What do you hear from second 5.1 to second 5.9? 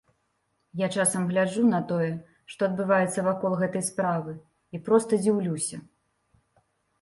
дзіўлюся.